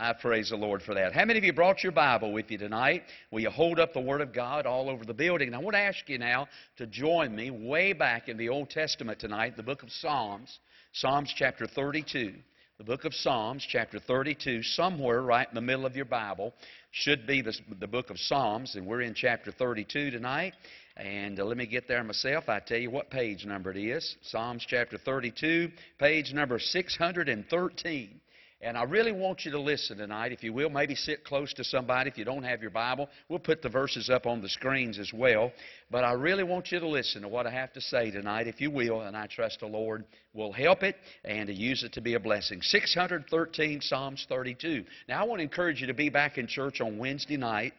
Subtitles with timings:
[0.00, 1.12] I praise the Lord for that.
[1.12, 3.02] How many of you brought your Bible with you tonight?
[3.30, 5.48] Will you hold up the Word of God all over the building?
[5.48, 8.70] And I want to ask you now to join me way back in the Old
[8.70, 10.58] Testament tonight, the book of Psalms,
[10.94, 12.32] Psalms chapter 32.
[12.78, 16.54] The book of Psalms, chapter 32, somewhere right in the middle of your Bible,
[16.92, 20.54] should be the, the book of Psalms, and we're in chapter 32 tonight.
[20.96, 22.48] And uh, let me get there myself.
[22.48, 24.16] I tell you what page number it is.
[24.22, 28.20] Psalms chapter 32, page number 613.
[28.62, 30.68] And I really want you to listen tonight, if you will.
[30.68, 33.08] Maybe sit close to somebody if you don't have your Bible.
[33.30, 35.50] We'll put the verses up on the screens as well.
[35.90, 38.60] But I really want you to listen to what I have to say tonight, if
[38.60, 39.00] you will.
[39.00, 42.20] And I trust the Lord will help it and to use it to be a
[42.20, 42.60] blessing.
[42.60, 44.84] 613 Psalms 32.
[45.08, 47.72] Now, I want to encourage you to be back in church on Wednesday night.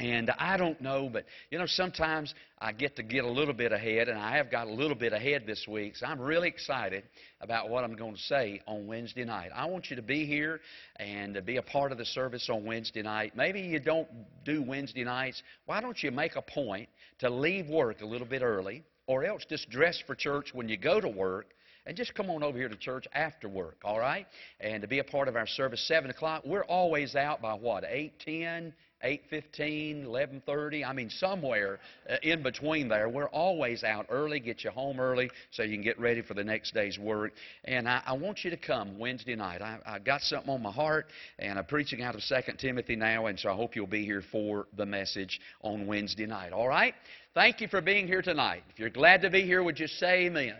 [0.00, 3.70] And I don't know, but you know, sometimes I get to get a little bit
[3.70, 5.94] ahead, and I have got a little bit ahead this week.
[5.96, 7.04] So I'm really excited
[7.42, 9.50] about what I'm going to say on Wednesday night.
[9.54, 10.60] I want you to be here
[10.96, 13.36] and to be a part of the service on Wednesday night.
[13.36, 14.08] Maybe you don't
[14.42, 15.42] do Wednesday nights.
[15.66, 19.44] Why don't you make a point to leave work a little bit early, or else
[19.50, 21.48] just dress for church when you go to work?
[21.86, 24.26] And just come on over here to church after work, all right?
[24.60, 26.42] And to be a part of our service, 7 o'clock.
[26.44, 28.72] We're always out by what, 8, 10,
[29.04, 33.08] 8.15, 11.30, I mean somewhere uh, in between there.
[33.08, 36.44] We're always out early, get you home early so you can get ready for the
[36.44, 37.32] next day's work.
[37.64, 39.62] And I, I want you to come Wednesday night.
[39.62, 41.06] I, I got something on my heart,
[41.38, 44.22] and I'm preaching out of 2 Timothy now, and so I hope you'll be here
[44.30, 46.52] for the message on Wednesday night.
[46.52, 46.94] All right?
[47.32, 48.64] Thank you for being here tonight.
[48.70, 50.54] If you're glad to be here, would you say amen?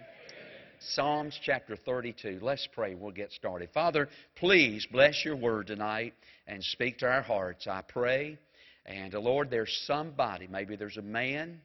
[0.80, 2.38] Psalms chapter 32.
[2.40, 2.94] Let's pray.
[2.94, 3.68] We'll get started.
[3.74, 6.14] Father, please bless your word tonight
[6.46, 7.66] and speak to our hearts.
[7.66, 8.38] I pray.
[8.86, 11.60] And uh, Lord, there's somebody, maybe there's a man,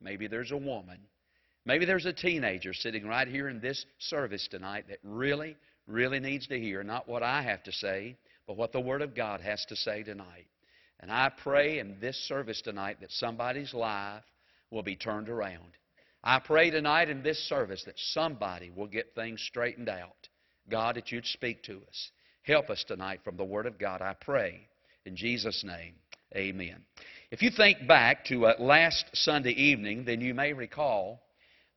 [0.00, 0.98] maybe there's a woman,
[1.64, 5.56] maybe there's a teenager sitting right here in this service tonight that really,
[5.86, 8.16] really needs to hear not what I have to say,
[8.48, 10.46] but what the Word of God has to say tonight.
[10.98, 14.24] And I pray in this service tonight that somebody's life
[14.70, 15.76] will be turned around.
[16.28, 20.28] I pray tonight in this service that somebody will get things straightened out.
[20.68, 22.10] God, that you'd speak to us.
[22.42, 24.66] Help us tonight from the Word of God, I pray.
[25.04, 25.94] In Jesus' name,
[26.34, 26.78] amen.
[27.30, 31.22] If you think back to uh, last Sunday evening, then you may recall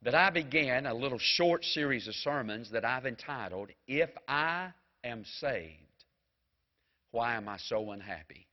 [0.02, 4.70] that I began a little short series of sermons that I've entitled, If I
[5.04, 6.06] Am Saved,
[7.12, 8.48] Why Am I So Unhappy?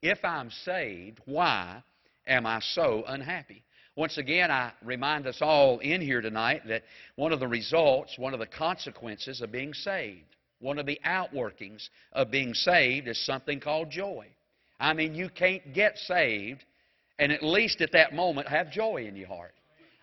[0.00, 1.82] If I'm saved, why
[2.26, 3.62] am I so unhappy?
[3.94, 6.82] Once again, I remind us all in here tonight that
[7.16, 10.24] one of the results, one of the consequences of being saved,
[10.60, 14.26] one of the outworkings of being saved is something called joy.
[14.80, 16.64] I mean, you can't get saved
[17.18, 19.52] and at least at that moment have joy in your heart.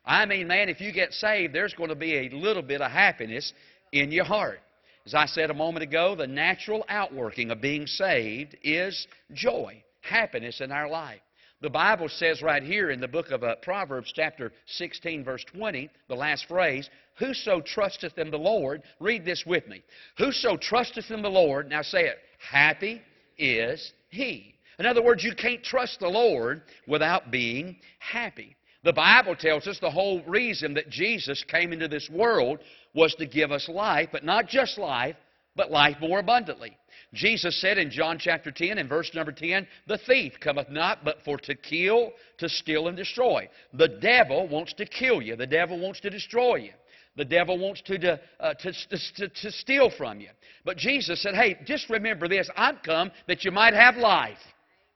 [0.05, 2.91] I mean, man, if you get saved, there's going to be a little bit of
[2.91, 3.51] happiness
[3.91, 4.59] in your heart.
[5.05, 10.61] As I said a moment ago, the natural outworking of being saved is joy, happiness
[10.61, 11.21] in our life.
[11.61, 15.89] The Bible says right here in the book of uh, Proverbs, chapter 16, verse 20,
[16.07, 19.83] the last phrase, Whoso trusteth in the Lord, read this with me.
[20.17, 22.17] Whoso trusteth in the Lord, now say it,
[22.49, 23.01] happy
[23.37, 24.55] is he.
[24.79, 28.55] In other words, you can't trust the Lord without being happy.
[28.85, 32.59] The Bible tells us the whole reason that Jesus came into this world
[32.93, 35.17] was to give us life, but not just life,
[35.57, 36.77] but life more abundantly.
[37.13, 41.17] Jesus said in John chapter 10 and verse number 10, The thief cometh not but
[41.25, 43.49] for to kill, to steal, and destroy.
[43.73, 45.35] The devil wants to kill you.
[45.35, 46.73] The devil wants to destroy you.
[47.15, 48.73] The devil wants to, uh, to,
[49.17, 50.29] to, to steal from you.
[50.63, 52.49] But Jesus said, Hey, just remember this.
[52.55, 54.37] I've come that you might have life.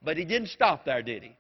[0.03, 1.35] But he didn't stop there, did he?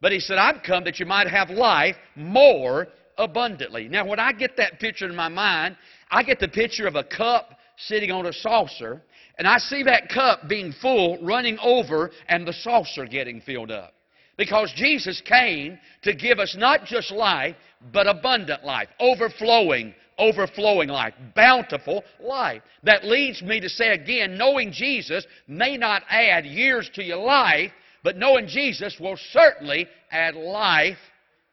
[0.00, 3.88] But he said, I've come that you might have life more abundantly.
[3.88, 5.76] Now, when I get that picture in my mind,
[6.10, 9.02] I get the picture of a cup sitting on a saucer
[9.38, 13.94] and I see that cup being full, running over, and the saucer getting filled up.
[14.36, 17.56] Because Jesus came to give us not just life,
[17.92, 22.62] but abundant life, overflowing, overflowing life, bountiful life.
[22.82, 27.72] That leads me to say again, knowing Jesus may not add years to your life,
[28.02, 30.98] but knowing Jesus will certainly add life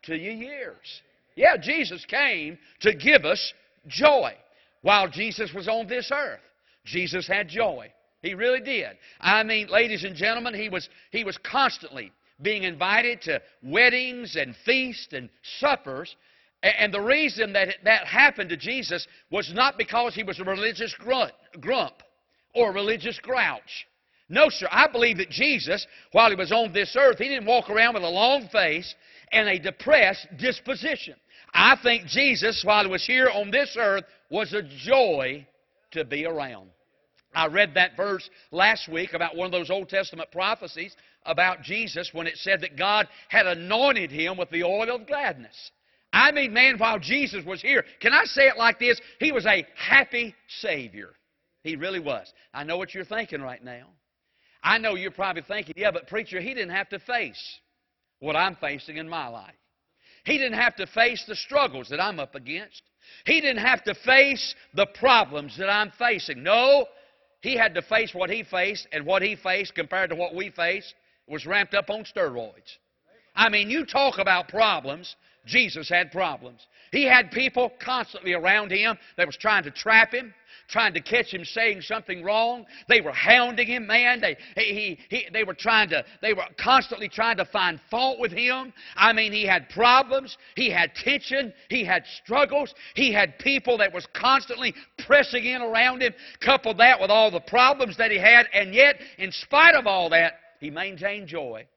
[0.04, 1.01] to your years.
[1.36, 3.54] Yeah, Jesus came to give us
[3.88, 4.33] joy
[4.81, 6.39] while Jesus was on this earth.
[6.85, 7.91] Jesus had joy.
[8.21, 8.97] He really did.
[9.19, 12.11] I mean, ladies and gentlemen, he was, he was constantly
[12.41, 15.29] being invited to weddings and feasts and
[15.59, 16.15] suppers.
[16.63, 20.93] And the reason that that happened to Jesus was not because he was a religious
[20.97, 21.95] grunt, grump
[22.55, 23.87] or a religious grouch.
[24.27, 24.67] No, sir.
[24.71, 28.03] I believe that Jesus, while he was on this earth, he didn't walk around with
[28.03, 28.95] a long face
[29.31, 31.13] and a depressed disposition.
[31.53, 35.45] I think Jesus, while he was here on this earth, was a joy
[35.95, 36.69] to be around.
[37.33, 40.95] I read that verse last week about one of those Old Testament prophecies
[41.25, 45.71] about Jesus when it said that God had anointed him with the oil of gladness.
[46.13, 49.01] I mean, man, while Jesus was here, can I say it like this?
[49.19, 51.09] He was a happy Savior.
[51.63, 52.31] He really was.
[52.53, 53.88] I know what you're thinking right now.
[54.63, 57.59] I know you're probably thinking, yeah, but preacher, he didn't have to face
[58.19, 59.56] what I'm facing in my life.
[60.24, 62.81] He didn't have to face the struggles that I'm up against.
[63.25, 66.44] He didn't have to face the problems that I'm facing.
[66.44, 66.88] No,
[67.42, 70.50] he had to face what he faced, and what he faced compared to what we
[70.50, 70.94] face
[71.28, 72.78] was ramped up on steroids.
[73.36, 75.16] I mean, you talk about problems.
[75.46, 76.66] Jesus had problems.
[76.92, 80.34] He had people constantly around him that was trying to trap him,
[80.67, 82.65] trying to catch him saying something wrong.
[82.88, 84.21] They were hounding him, man.
[84.21, 88.31] They, he, he, they were trying to, they were constantly trying to find fault with
[88.31, 88.73] him.
[88.95, 90.38] I mean, he had problems.
[90.56, 91.53] He had tension.
[91.69, 92.73] He had struggles.
[92.95, 94.73] He had people that was constantly
[95.06, 96.13] pressing in around him.
[96.39, 100.09] Couple that with all the problems that he had, and yet, in spite of all
[100.09, 101.68] that, he maintained joy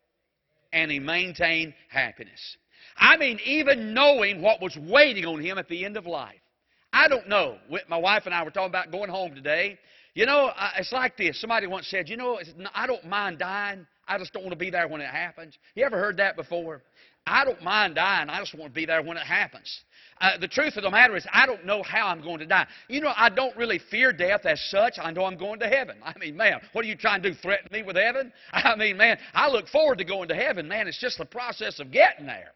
[0.72, 2.56] and he maintained happiness.
[2.96, 6.40] I mean, even knowing what was waiting on him at the end of life.
[6.98, 7.58] I don't know.
[7.88, 9.78] My wife and I were talking about going home today.
[10.14, 11.40] You know, it's like this.
[11.40, 12.40] Somebody once said, you know,
[12.74, 13.86] I don't mind dying.
[14.08, 15.56] I just don't want to be there when it happens.
[15.76, 16.82] You ever heard that before?
[17.24, 18.28] I don't mind dying.
[18.28, 19.82] I just want to be there when it happens.
[20.20, 22.66] Uh, the truth of the matter is, I don't know how I'm going to die.
[22.88, 24.94] You know, I don't really fear death as such.
[25.00, 25.98] I know I'm going to heaven.
[26.04, 27.36] I mean, man, what are you trying to do?
[27.40, 28.32] Threaten me with heaven?
[28.52, 30.66] I mean, man, I look forward to going to heaven.
[30.66, 32.50] Man, it's just the process of getting there.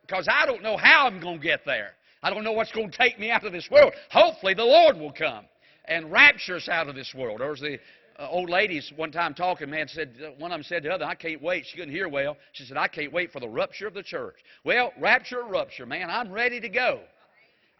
[0.00, 1.90] Because I don't know how I'm going to get there.
[2.22, 3.92] I don't know what's going to take me out of this world.
[4.10, 5.44] Hopefully, the Lord will come
[5.84, 7.40] and rapture us out of this world.
[7.40, 7.78] There was the
[8.18, 10.94] uh, old ladies one time talking, man, said, uh, one of them said to the
[10.94, 11.64] other, I can't wait.
[11.66, 12.36] She couldn't hear well.
[12.52, 14.36] She said, I can't wait for the rupture of the church.
[14.64, 17.00] Well, rapture rupture, man, I'm ready to go.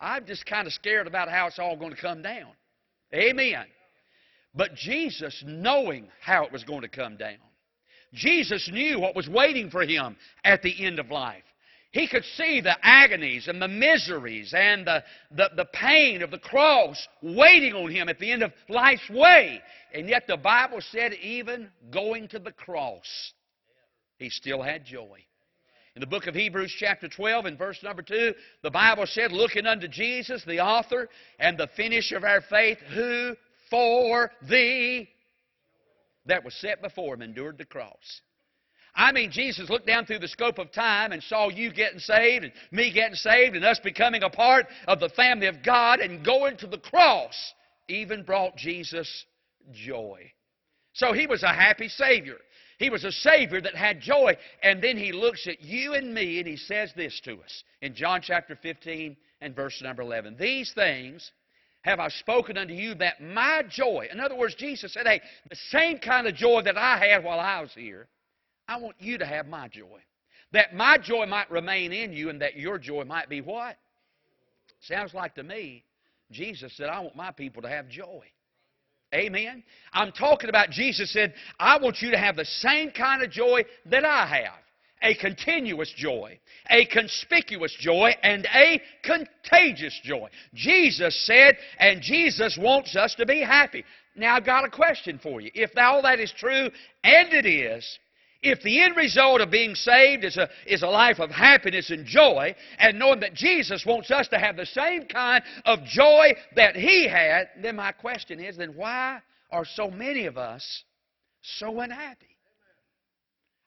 [0.01, 2.51] I'm just kind of scared about how it's all going to come down.
[3.15, 3.65] Amen.
[4.55, 7.39] But Jesus, knowing how it was going to come down,
[8.13, 11.43] Jesus knew what was waiting for him at the end of life.
[11.97, 16.39] He could see the agonies and the miseries and the, the, the pain of the
[16.39, 19.63] cross waiting on him at the end of life's way.
[19.95, 23.33] And yet the Bible said, even going to the cross,
[24.19, 25.25] he still had joy.
[25.95, 29.65] In the book of Hebrews, chapter 12, and verse number 2, the Bible said, Looking
[29.65, 31.09] unto Jesus, the author
[31.39, 33.35] and the finisher of our faith, who
[33.71, 35.09] for thee
[36.27, 38.21] that was set before him endured the cross.
[38.97, 42.45] I mean, Jesus looked down through the scope of time and saw you getting saved
[42.45, 46.25] and me getting saved and us becoming a part of the family of God and
[46.25, 47.35] going to the cross
[47.89, 49.27] even brought Jesus
[49.73, 50.33] joy.
[50.95, 52.39] So he was a happy Savior.
[52.79, 54.35] He was a Savior that had joy.
[54.63, 57.95] And then he looks at you and me and he says this to us in
[57.95, 60.37] John chapter 15 and verse number 11.
[60.39, 61.31] These things
[61.83, 65.21] have I spoken unto you that my joy, in other words, Jesus said, hey,
[65.51, 68.09] the same kind of joy that I had while I was here,
[68.69, 70.01] I want you to have my joy.
[70.53, 73.77] That my joy might remain in you and that your joy might be what?
[74.81, 75.85] Sounds like to me,
[76.31, 78.25] Jesus said, I want my people to have joy.
[79.15, 79.63] Amen.
[79.93, 83.65] I'm talking about Jesus said, I want you to have the same kind of joy
[83.87, 84.59] that I have.
[85.03, 86.39] A continuous joy,
[86.71, 90.29] a conspicuous joy, and a contagious joy.
[90.55, 93.85] Jesus said, and Jesus wants us to be happy.
[94.17, 95.51] Now, I've got a question for you.
[95.55, 96.71] If all that is true,
[97.05, 97.99] and it is,
[98.51, 102.07] if the end result of being saved is a, is a life of happiness and
[102.07, 106.77] joy, and knowing that Jesus wants us to have the same kind of joy that
[106.77, 110.85] He had, then my question is then why are so many of us
[111.43, 112.37] so unhappy?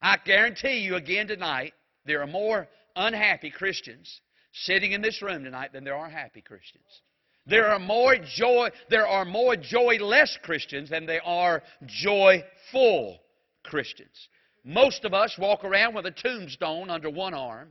[0.01, 1.73] I guarantee you again tonight,
[2.05, 4.21] there are more unhappy Christians
[4.53, 7.01] sitting in this room tonight than there are happy Christians.
[7.45, 13.19] There are more joy, there are more joyless Christians than there are joyful
[13.63, 14.29] Christians.
[14.63, 17.69] Most of us walk around with a tombstone under one arm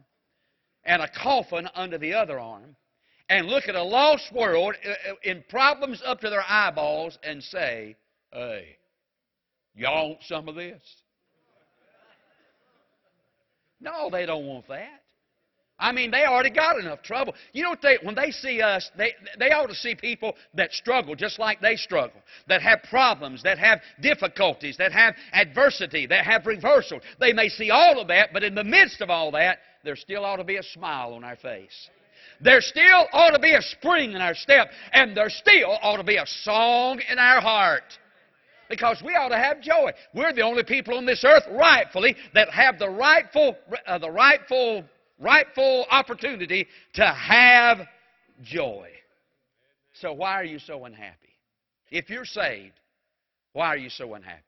[0.84, 2.76] and a coffin under the other arm
[3.28, 7.42] and look at a lost world uh, uh, in problems up to their eyeballs and
[7.42, 7.96] say,
[8.32, 8.76] Hey,
[9.74, 10.82] y'all want some of this?
[13.80, 15.02] No, they don't want that.
[15.80, 17.34] I mean, they already got enough trouble.
[17.52, 20.72] You know what they, when they see us, they, they ought to see people that
[20.72, 26.24] struggle just like they struggle, that have problems, that have difficulties, that have adversity, that
[26.24, 27.00] have reversal.
[27.20, 30.24] They may see all of that, but in the midst of all that, there still
[30.24, 31.90] ought to be a smile on our face.
[32.40, 36.04] There still ought to be a spring in our step, and there still ought to
[36.04, 37.98] be a song in our heart
[38.68, 39.92] because we ought to have joy.
[40.14, 43.56] We're the only people on this earth, rightfully, that have the rightful,
[43.86, 44.84] uh, the rightful
[45.18, 47.86] rightful opportunity to have
[48.42, 48.88] joy.
[49.94, 51.34] So, why are you so unhappy?
[51.90, 52.74] If you're saved,
[53.52, 54.42] Why are you so unhappy?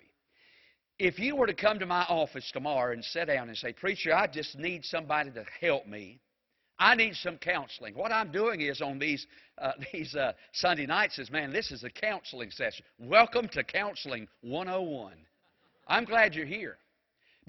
[0.99, 4.15] If you were to come to my office tomorrow and sit down and say, Preacher,
[4.15, 6.21] I just need somebody to help me.
[6.79, 7.95] I need some counseling.
[7.95, 9.27] What I'm doing is on these,
[9.59, 12.85] uh, these uh, Sunday nights is, man, this is a counseling session.
[12.99, 15.15] Welcome to Counseling 101.
[15.89, 16.77] I'm glad you're here.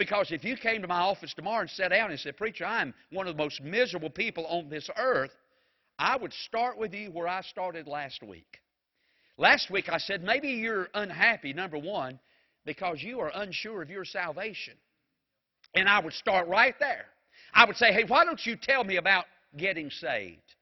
[0.01, 2.91] Because if you came to my office tomorrow and sat down and said, Preacher, I'm
[3.11, 5.29] one of the most miserable people on this earth,
[5.99, 8.61] I would start with you where I started last week.
[9.37, 12.19] Last week I said, maybe you're unhappy, number one,
[12.65, 14.73] because you are unsure of your salvation.
[15.75, 17.05] And I would start right there.
[17.53, 20.55] I would say, hey, why don't you tell me about getting saved?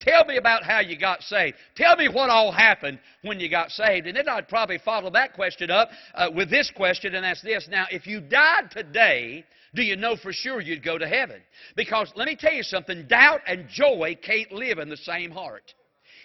[0.00, 1.56] Tell me about how you got saved.
[1.76, 4.06] Tell me what all happened when you got saved.
[4.06, 7.68] And then I'd probably follow that question up uh, with this question, and that's this.
[7.70, 11.42] Now, if you died today, do you know for sure you'd go to heaven?
[11.76, 15.74] Because let me tell you something doubt and joy can't live in the same heart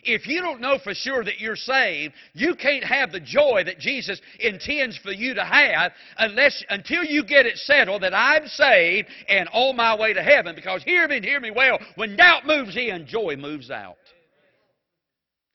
[0.06, 3.80] if you don't know for sure that you're saved, you can't have the joy that
[3.80, 9.10] Jesus intends for you to have unless until you get it settled that I'm saved
[9.28, 10.56] and on my way to heaven.
[10.56, 13.96] Because hear me hear me well, when doubt moves in, joy moves out.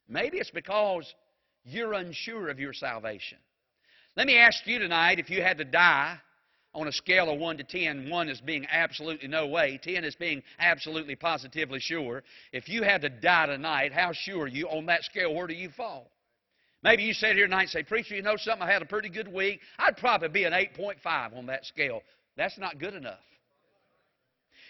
[0.09, 1.13] Maybe it's because
[1.65, 3.39] you're unsure of your salvation.
[4.17, 6.19] Let me ask you tonight if you had to die
[6.75, 10.15] on a scale of 1 to 10, 1 is being absolutely no way, 10 is
[10.15, 12.23] being absolutely positively sure.
[12.53, 15.35] If you had to die tonight, how sure are you on that scale?
[15.35, 16.11] Where do you fall?
[16.83, 18.63] Maybe you sit here tonight and say, Preacher, you know something?
[18.67, 19.61] I had a pretty good week.
[19.79, 22.03] I'd probably be an 8.5 on that scale.
[22.37, 23.19] That's not good enough.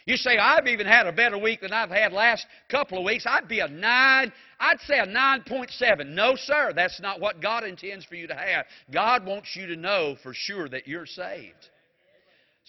[0.06, 3.26] You say, I've even had a better week than I've had last couple of weeks.
[3.28, 4.32] I'd be a 9.
[4.58, 6.06] I'd say a 9.7.
[6.08, 6.72] No, sir.
[6.74, 8.64] That's not what God intends for you to have.
[8.92, 11.68] God wants you to know for sure that you're saved.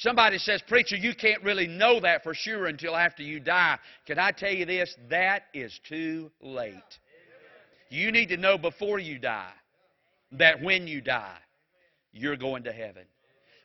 [0.01, 3.77] Somebody says, Preacher, you can't really know that for sure until after you die.
[4.07, 4.95] Can I tell you this?
[5.11, 6.73] That is too late.
[7.89, 9.51] You need to know before you die
[10.31, 11.37] that when you die,
[12.13, 13.03] you're going to heaven.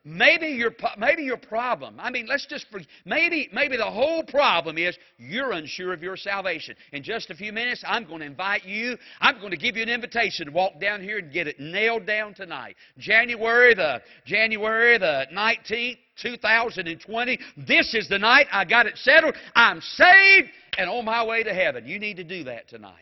[0.09, 1.99] Maybe your maybe your problem.
[1.99, 2.67] I mean, let's just
[3.05, 6.77] maybe maybe the whole problem is you're unsure of your salvation.
[6.93, 8.97] In just a few minutes, I'm going to invite you.
[9.21, 12.07] I'm going to give you an invitation to walk down here and get it nailed
[12.07, 12.77] down tonight.
[12.99, 17.39] January the January the 19th, 2020.
[17.67, 19.35] This is the night I got it settled.
[19.57, 21.85] I'm saved and on my way to heaven.
[21.85, 22.95] You need to do that tonight.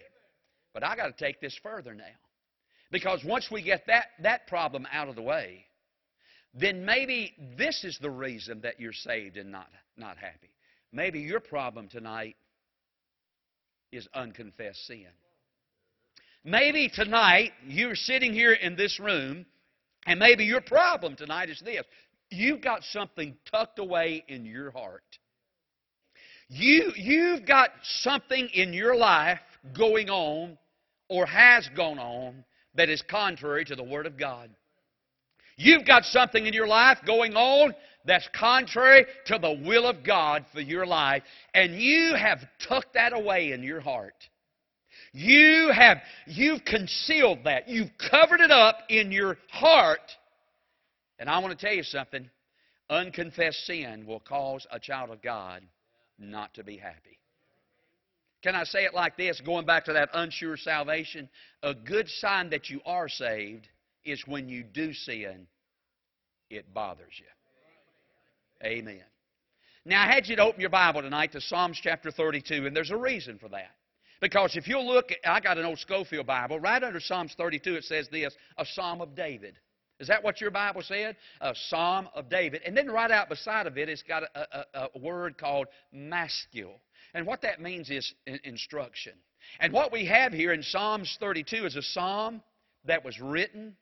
[0.73, 2.05] But I got to take this further now.
[2.91, 5.67] Because once we get that, that problem out of the way,
[6.55, 10.51] then maybe this is the reason that you're saved and not, not happy.
[10.93, 12.37] Maybe your problem tonight
[13.91, 15.09] is unconfessed sin.
[16.45, 19.47] Maybe tonight you're sitting here in this room,
[20.07, 21.83] and maybe your problem tonight is this
[22.31, 25.03] you've got something tucked away in your heart.
[26.49, 29.41] You, you've got something in your life
[29.77, 30.59] going on
[31.09, 32.45] or has gone on
[32.75, 34.51] that is contrary to the Word of God.
[35.57, 40.45] You've got something in your life going on that's contrary to the will of God
[40.53, 41.23] for your life,
[41.55, 44.15] and you have tucked that away in your heart.
[45.13, 47.69] You have you've concealed that.
[47.69, 50.01] You've covered it up in your heart.
[51.19, 52.29] And I want to tell you something.
[52.91, 55.63] Unconfessed sin will cause a child of God
[56.19, 57.19] not to be happy.
[58.43, 61.31] Can I say it like this, going back to that unsure salvation?
[61.63, 63.69] A good sign that you are saved
[64.05, 65.47] is when you do sin,
[66.51, 68.67] it bothers you.
[68.67, 69.03] Amen.
[69.85, 72.91] Now, I had you to open your Bible tonight to Psalms chapter 32, and there's
[72.91, 73.73] a reason for that.
[74.21, 76.59] Because if you'll look, I got an old Scofield Bible.
[76.59, 79.59] Right under Psalms 32, it says this a Psalm of David.
[80.01, 81.17] Is that what your Bible said?
[81.41, 82.63] A Psalm of David.
[82.65, 86.81] And then right out beside of it, it's got a, a, a word called maskil.
[87.13, 88.13] And what that means is
[88.45, 89.13] instruction.
[89.61, 92.43] And what we have here in Psalms 32 is a psalm
[92.87, 93.77] that was written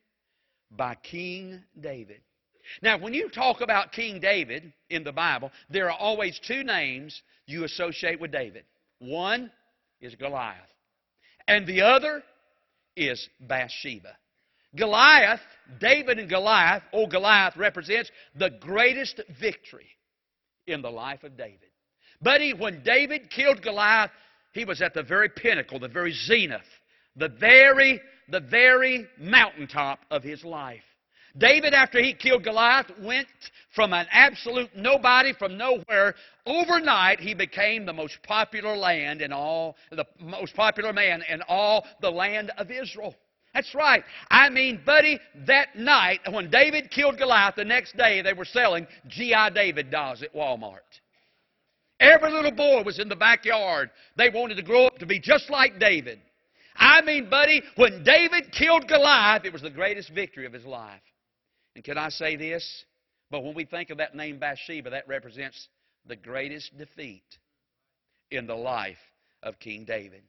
[0.77, 2.21] by King David.
[2.81, 7.21] Now, when you talk about King David in the Bible, there are always two names
[7.45, 8.63] you associate with David.
[8.99, 9.51] One
[9.99, 10.57] is Goliath,
[11.47, 12.23] and the other
[12.95, 14.15] is Bathsheba.
[14.75, 15.41] Goliath,
[15.79, 19.87] David and Goliath, or Goliath represents the greatest victory
[20.65, 21.59] in the life of David.
[22.21, 24.11] But he, when David killed Goliath,
[24.53, 26.61] he was at the very pinnacle, the very zenith,
[27.15, 30.83] the very, the very mountaintop of his life.
[31.37, 33.27] David, after he killed Goliath, went
[33.73, 36.13] from an absolute nobody from nowhere.
[36.45, 41.85] Overnight, he became the most popular land in all, the most popular man in all
[42.01, 43.15] the land of Israel.
[43.53, 44.03] That's right.
[44.29, 48.87] I mean, buddy, that night when David killed Goliath, the next day they were selling
[49.07, 49.51] G.I.
[49.51, 50.79] David dolls at Walmart.
[51.99, 53.89] Every little boy was in the backyard.
[54.17, 56.19] They wanted to grow up to be just like David.
[56.75, 61.01] I mean, buddy, when David killed Goliath, it was the greatest victory of his life.
[61.75, 62.85] And can I say this?
[63.29, 65.67] But when we think of that name Bathsheba, that represents
[66.05, 67.23] the greatest defeat
[68.31, 68.97] in the life
[69.41, 70.23] of King David.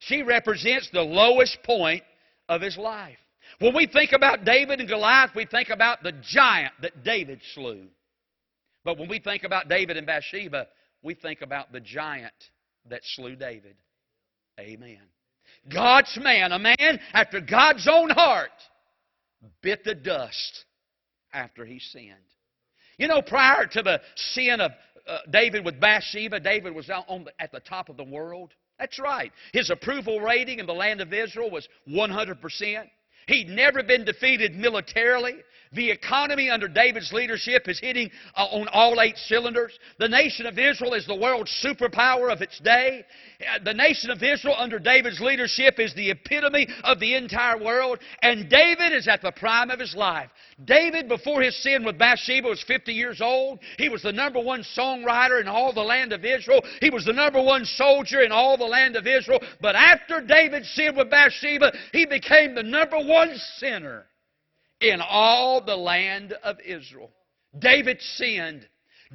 [0.00, 2.02] She represents the lowest point
[2.48, 3.18] of his life.
[3.58, 7.86] When we think about David and Goliath, we think about the giant that David slew.
[8.84, 10.68] But when we think about David and Bathsheba,
[11.02, 12.32] we think about the giant
[12.88, 13.76] that slew David.
[14.58, 15.00] Amen.
[15.68, 18.50] God's man, a man after God's own heart,
[19.62, 20.64] bit the dust
[21.32, 22.14] after he sinned.
[22.98, 24.72] You know, prior to the sin of
[25.06, 28.52] uh, David with Bathsheba, David was on the, at the top of the world.
[28.78, 29.32] That's right.
[29.52, 32.90] His approval rating in the land of Israel was 100%.
[33.26, 35.36] He'd never been defeated militarily.
[35.72, 39.78] The economy under David's leadership is hitting uh, on all eight cylinders.
[40.00, 43.04] The nation of Israel is the world's superpower of its day.
[43.40, 48.00] Uh, the nation of Israel under David's leadership is the epitome of the entire world.
[48.20, 50.28] And David is at the prime of his life.
[50.64, 53.60] David, before his sin with Bathsheba, was 50 years old.
[53.78, 56.64] He was the number one songwriter in all the land of Israel.
[56.80, 59.40] He was the number one soldier in all the land of Israel.
[59.60, 64.06] But after David sinned with Bathsheba, he became the number one sinner
[64.80, 67.10] in all the land of Israel.
[67.58, 68.66] David sinned.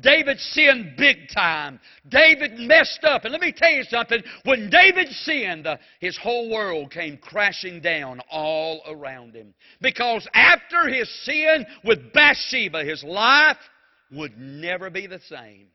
[0.01, 1.79] David sinned big time.
[2.09, 3.23] David messed up.
[3.23, 4.21] And let me tell you something.
[4.43, 5.67] When David sinned,
[6.01, 9.53] his whole world came crashing down all around him.
[9.81, 13.57] Because after his sin with Bathsheba, his life
[14.11, 15.67] would never be the same.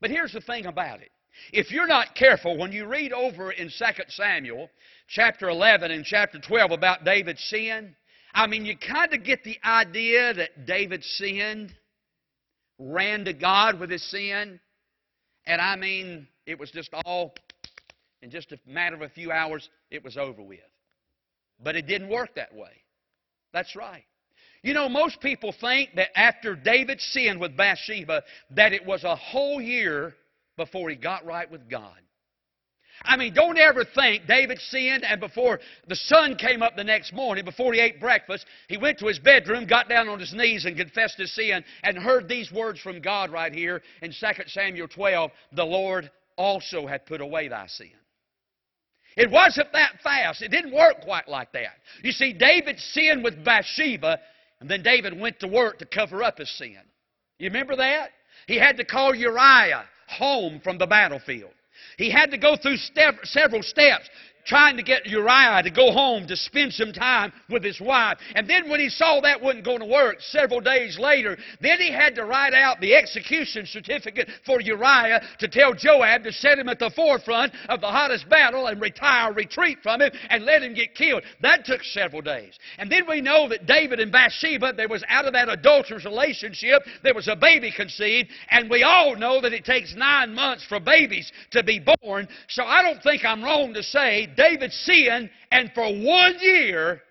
[0.00, 1.10] But here's the thing about it.
[1.52, 4.68] If you're not careful, when you read over in 2 Samuel,
[5.08, 7.94] chapter 11 and chapter 12 about David's sin,
[8.34, 11.72] I mean, you kind of get the idea that David sinned,
[12.78, 14.58] ran to God with his sin,
[15.46, 17.34] and I mean, it was just all,
[18.22, 20.58] in just a matter of a few hours, it was over with.
[21.62, 22.82] But it didn't work that way.
[23.52, 24.04] That's right.
[24.62, 29.14] You know, most people think that after David sinned with Bathsheba, that it was a
[29.14, 30.14] whole year
[30.56, 32.00] before he got right with God.
[33.02, 37.12] I mean, don't ever think David sinned and before the sun came up the next
[37.12, 40.64] morning, before he ate breakfast, he went to his bedroom, got down on his knees
[40.64, 44.88] and confessed his sin and heard these words from God right here in 2 Samuel
[44.88, 47.90] 12 The Lord also hath put away thy sin.
[49.16, 50.42] It wasn't that fast.
[50.42, 51.74] It didn't work quite like that.
[52.02, 54.18] You see, David sinned with Bathsheba,
[54.60, 56.78] and then David went to work to cover up his sin.
[57.38, 58.10] You remember that?
[58.46, 61.52] He had to call Uriah home from the battlefield.
[61.96, 64.08] He had to go through step, several steps
[64.44, 68.18] trying to get Uriah to go home to spend some time with his wife.
[68.34, 71.90] And then when he saw that wasn't going to work several days later, then he
[71.90, 76.68] had to write out the execution certificate for Uriah to tell Joab to set him
[76.68, 80.74] at the forefront of the hottest battle and retire, retreat from him, and let him
[80.74, 81.22] get killed.
[81.42, 82.58] That took several days.
[82.78, 86.82] And then we know that David and Bathsheba, there was out of that adulterous relationship,
[87.02, 90.80] there was a baby conceived, and we all know that it takes nine months for
[90.80, 92.28] babies to be born.
[92.48, 97.02] So I don't think I'm wrong to say David sinned, and for one year,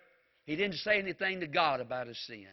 [0.46, 2.48] he didn't say anything to God about his sin.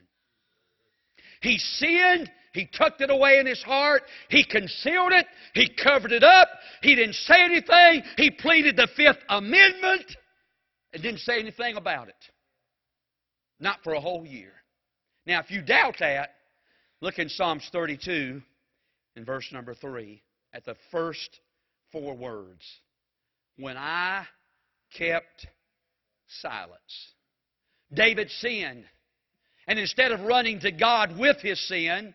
[1.43, 2.31] He sinned.
[2.53, 4.03] He tucked it away in his heart.
[4.29, 5.27] He concealed it.
[5.55, 6.49] He covered it up.
[6.83, 8.03] He didn't say anything.
[8.17, 10.17] He pleaded the Fifth Amendment
[10.93, 12.15] and didn't say anything about it.
[13.61, 14.53] Not for a whole year.
[15.27, 16.35] Now, if you doubt that,
[17.01, 18.43] look in Psalms 32
[19.17, 21.41] in verse number 3 at the first
[21.93, 22.65] four words.
[23.57, 24.27] When I
[24.97, 25.47] kept
[26.41, 27.13] silence.
[27.93, 28.85] David sinned.
[29.67, 32.15] And instead of running to God with his sin,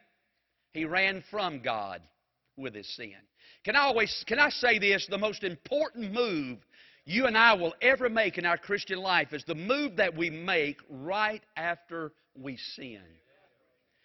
[0.74, 2.02] he ran from God
[2.58, 3.14] with his sin.
[3.64, 5.08] Can I always can I say this?
[5.10, 6.60] The most important move
[7.06, 10.30] you and I will ever make in our Christian life is the move that we
[10.32, 13.02] make right after we sin.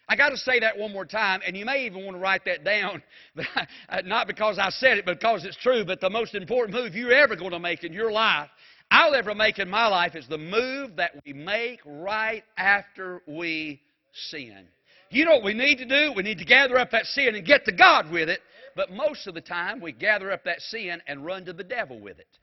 [0.06, 2.44] I got to say that one more time, and you may even want to write
[2.44, 3.02] that down.
[4.04, 5.84] Not because I said it, but because it's true.
[5.84, 8.50] But the most important move you're ever going to make in your life,
[8.90, 13.80] I'll ever make in my life, is the move that we make right after we
[14.12, 14.66] sin.
[15.10, 16.12] You know what we need to do?
[16.14, 18.40] We need to gather up that sin and get to God with it.
[18.76, 22.00] But most of the time, we gather up that sin and run to the devil
[22.00, 22.38] with it.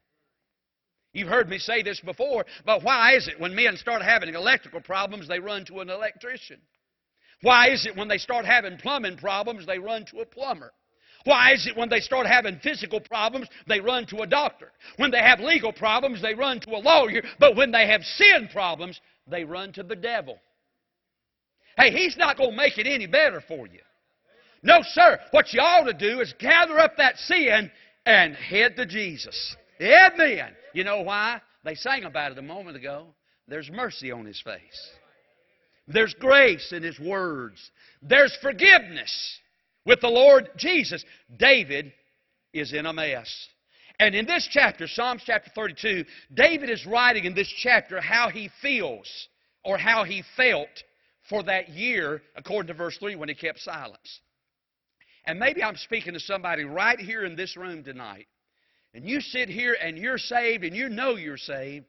[1.13, 4.81] You've heard me say this before, but why is it when men start having electrical
[4.81, 6.59] problems, they run to an electrician?
[7.41, 10.73] Why is it when they start having plumbing problems, they run to a plumber?
[11.27, 14.71] Why is it when they start having physical problems, they run to a doctor?
[14.95, 17.21] When they have legal problems, they run to a lawyer.
[17.37, 20.39] But when they have sin problems, they run to the devil.
[21.75, 23.81] Hey, he's not going to make it any better for you.
[24.63, 25.19] No, sir.
[25.31, 27.69] What you ought to do is gather up that sin
[28.05, 29.57] and head to Jesus.
[29.81, 30.53] Amen.
[30.73, 31.41] You know why?
[31.65, 33.07] They sang about it a moment ago.
[33.49, 34.91] There's mercy on his face.
[35.89, 37.69] There's grace in his words.
[38.01, 39.39] There's forgiveness
[39.87, 41.03] with the Lord Jesus.
[41.39, 41.93] David
[42.53, 43.47] is in a mess.
[43.99, 48.51] And in this chapter, Psalms chapter 32, David is writing in this chapter how he
[48.61, 49.09] feels
[49.63, 50.69] or how he felt
[51.29, 54.21] for that year, according to verse 3, when he kept silence.
[55.25, 58.27] And maybe I'm speaking to somebody right here in this room tonight.
[58.93, 61.85] And you sit here and you're saved and you know you're saved,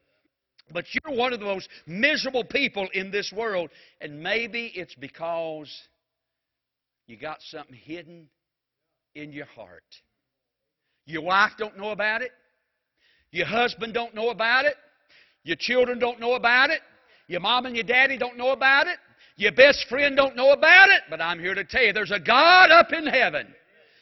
[0.73, 3.69] but you're one of the most miserable people in this world.
[4.01, 5.69] And maybe it's because
[7.09, 8.27] you got something hidden
[9.15, 9.83] in your heart.
[11.05, 12.29] Your wife don't know about it.
[13.31, 14.75] Your husband don't know about it.
[15.43, 16.81] Your children don't know about it.
[17.27, 18.97] Your mom and your daddy don't know about it.
[19.37, 21.01] Your best friend don't know about it.
[21.09, 23.55] But I'm here to tell you there's a God up in heaven.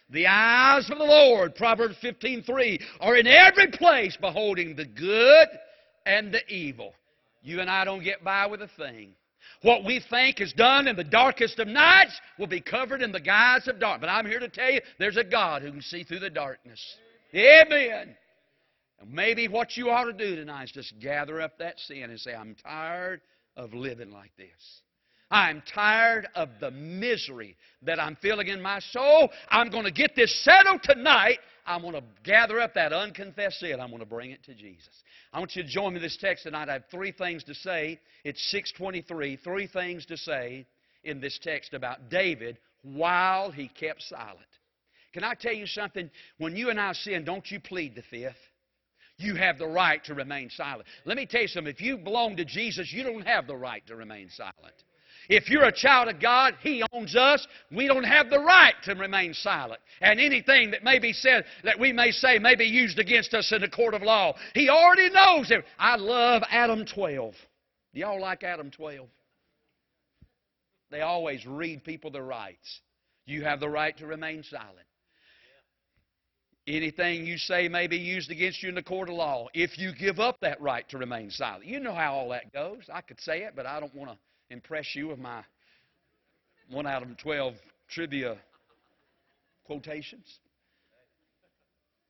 [0.10, 5.48] The eyes of the Lord, Proverbs 15:3, are in every place beholding the good
[6.06, 6.94] and the evil.
[7.42, 9.16] You and I don't get by with a thing.
[9.62, 13.20] What we think is done in the darkest of nights will be covered in the
[13.20, 14.02] guise of dark.
[14.02, 16.80] But I'm here to tell you there's a God who can see through the darkness.
[17.34, 18.16] Amen.
[19.00, 22.20] And maybe what you ought to do tonight is just gather up that sin and
[22.20, 23.22] say, I'm tired
[23.56, 24.82] of living like this.
[25.30, 29.30] I'm tired of the misery that I'm feeling in my soul.
[29.50, 31.40] I'm going to get this settled tonight.
[31.66, 33.82] I'm going to gather up that unconfessed sin.
[33.82, 35.04] I'm going to bring it to Jesus.
[35.34, 36.70] I want you to join me in this text tonight.
[36.70, 38.00] I have three things to say.
[38.24, 39.38] It's 623.
[39.38, 40.66] Three things to say
[41.04, 44.40] in this text about David while he kept silent.
[45.14, 46.10] Can I tell you something?
[46.38, 48.36] When you and I sin, don't you plead the fifth.
[49.18, 50.88] You have the right to remain silent.
[51.06, 51.74] Let me tell you something.
[51.74, 54.76] If you belong to Jesus, you don't have the right to remain silent.
[55.30, 57.46] If you're a child of God, He owns us.
[57.72, 59.82] We don't have the right to remain silent.
[60.02, 63.52] And anything that may be said, that we may say, may be used against us
[63.52, 64.36] in the court of law.
[64.54, 65.66] He already knows it.
[65.78, 67.34] I love Adam 12.
[67.94, 69.08] Do y'all like Adam 12?
[70.90, 72.82] They always read people their rights.
[73.26, 74.88] You have the right to remain silent.
[76.66, 79.94] Anything you say may be used against you in the court of law if you
[79.94, 81.66] give up that right to remain silent.
[81.66, 82.84] You know how all that goes.
[82.92, 84.18] I could say it, but I don't want to
[84.50, 85.44] impress you with my
[86.70, 87.54] one out of 12
[87.90, 88.38] trivia
[89.66, 90.40] quotations.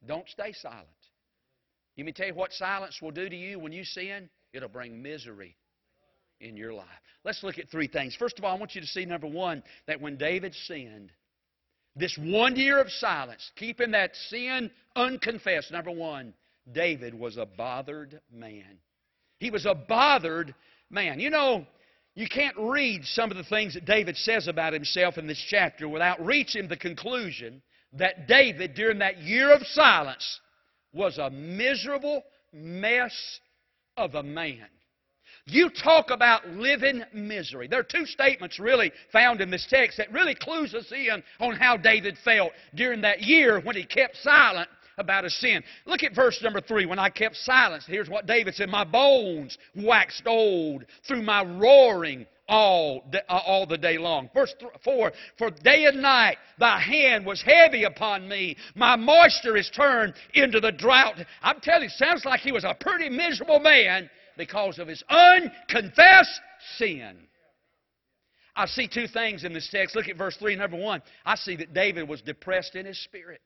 [0.08, 0.88] Don't stay silent.
[1.98, 4.30] Let me tell you what silence will do to you when you sin.
[4.54, 5.56] It'll bring misery
[6.40, 6.86] in your life.
[7.24, 8.16] Let's look at three things.
[8.16, 11.12] First of all, I want you to see, number one, that when David sinned,
[11.96, 16.34] this one year of silence, keeping that sin unconfessed, number one,
[16.72, 18.78] David was a bothered man.
[19.40, 20.54] He was a bothered
[20.90, 21.20] man.
[21.20, 21.66] You know,
[22.18, 25.88] you can't read some of the things that David says about himself in this chapter
[25.88, 27.62] without reaching the conclusion
[27.94, 30.40] that David, during that year of silence,
[30.92, 33.40] was a miserable mess
[33.98, 34.66] of a man.
[35.46, 37.68] You talk about living misery.
[37.68, 41.56] There are two statements really found in this text that really clues us in on
[41.56, 45.64] how David felt during that year when he kept silent about his sin.
[45.86, 46.86] Look at verse number three.
[46.86, 52.26] When I kept silence, here's what David said My bones waxed old through my roaring
[52.48, 54.30] all, uh, all the day long.
[54.34, 58.58] Verse 4 For day and night thy hand was heavy upon me.
[58.76, 61.16] My moisture is turned into the drought.
[61.42, 66.42] I'm telling you, sounds like he was a pretty miserable man because of his unconfessed
[66.78, 67.18] sin.
[68.56, 69.96] I see two things in this text.
[69.96, 70.56] Look at verse 3.
[70.56, 73.42] Number one, I see that David was depressed in his spirit.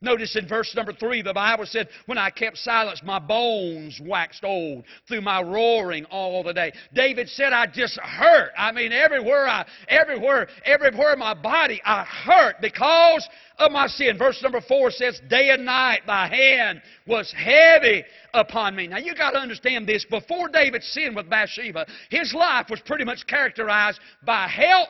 [0.00, 4.44] Notice in verse number three, the Bible said, When I kept silence, my bones waxed
[4.44, 6.72] old through my roaring all the day.
[6.94, 8.50] David said, I just hurt.
[8.56, 13.26] I mean, everywhere I, everywhere, everywhere my body, I hurt because
[13.58, 14.18] of my sin.
[14.18, 18.04] Verse number four says, Day and night thy hand was heavy
[18.34, 18.86] upon me.
[18.86, 20.04] Now you got to understand this.
[20.04, 24.88] Before David sinned with Bathsheba, his life was pretty much characterized by health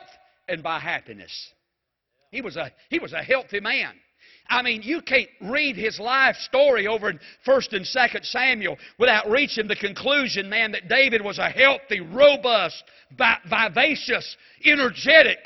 [0.49, 1.51] and by happiness.
[2.31, 3.93] He was a, he was a healthy man.
[4.49, 9.29] I mean, you can't read his life story over in 1st and 2nd Samuel without
[9.29, 12.83] reaching the conclusion, man, that David was a healthy, robust,
[13.49, 15.39] vivacious, energetic,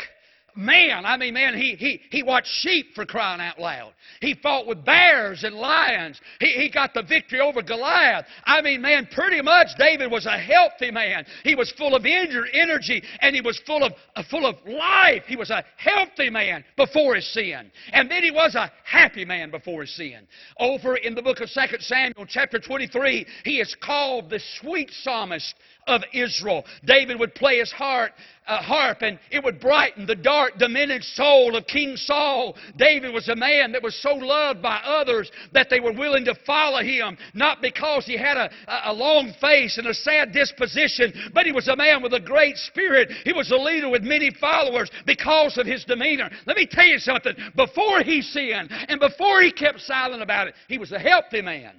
[0.55, 1.05] man.
[1.05, 3.93] I mean, man, he, he, he watched sheep for crying out loud.
[4.19, 6.19] He fought with bears and lions.
[6.39, 8.25] He, he got the victory over Goliath.
[8.45, 11.25] I mean, man, pretty much David was a healthy man.
[11.43, 15.23] He was full of energy and he was full of, uh, full of life.
[15.25, 17.71] He was a healthy man before his sin.
[17.93, 20.27] And then he was a happy man before his sin.
[20.59, 25.55] Over in the book of 2 Samuel, chapter 23, he is called the sweet psalmist
[25.87, 26.65] of Israel.
[26.85, 28.13] David would play his heart,
[28.47, 32.55] uh, harp and it would brighten the dark, diminished soul of King Saul.
[32.77, 36.35] David was a man that was so loved by others that they were willing to
[36.45, 38.49] follow him, not because he had a,
[38.85, 42.57] a long face and a sad disposition, but he was a man with a great
[42.57, 43.11] spirit.
[43.23, 46.29] He was a leader with many followers because of his demeanor.
[46.45, 47.35] Let me tell you something.
[47.55, 51.73] Before he sinned and before he kept silent about it, he was a healthy man.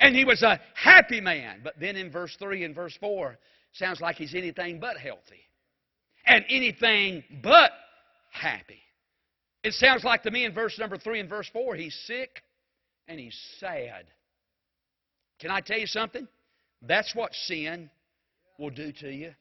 [0.00, 1.60] And he was a happy man.
[1.62, 3.36] But then in verse 3 and verse 4,
[3.72, 5.40] sounds like he's anything but healthy.
[6.26, 7.72] And anything but
[8.30, 8.80] happy.
[9.64, 12.42] It sounds like to me in verse number 3 and verse 4, he's sick
[13.08, 14.06] and he's sad.
[15.40, 16.28] Can I tell you something?
[16.82, 17.90] That's what sin
[18.58, 19.32] will do to you.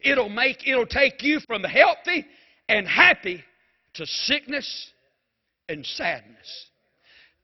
[0.00, 2.26] It'll make it'll take you from healthy
[2.68, 3.42] and happy
[3.94, 4.90] to sickness
[5.68, 6.66] and sadness.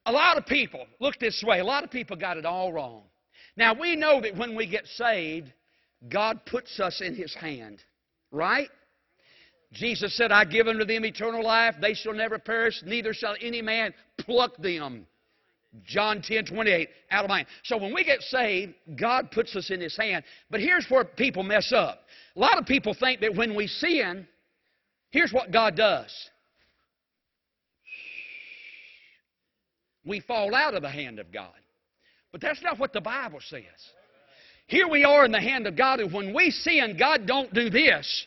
[0.06, 3.02] A lot of people, look this way, a lot of people got it all wrong.
[3.56, 5.52] Now, we know that when we get saved,
[6.08, 7.82] God puts us in His hand,
[8.30, 8.68] right?
[9.72, 11.74] Jesus said, I give unto them eternal life.
[11.80, 15.06] They shall never perish, neither shall any man pluck them.
[15.86, 17.46] John 10, 28, out of mind.
[17.64, 20.24] So when we get saved, God puts us in His hand.
[20.50, 22.02] But here's where people mess up.
[22.36, 24.26] A lot of people think that when we sin,
[25.10, 26.10] here's what God does
[30.04, 31.52] we fall out of the hand of God.
[32.32, 33.62] But that's not what the Bible says.
[34.66, 37.68] Here we are in the hand of God, and when we sin, God don't do
[37.68, 38.26] this.